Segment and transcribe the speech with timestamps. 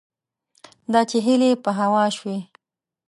[0.93, 2.37] دا چې هیلې په هوا شوې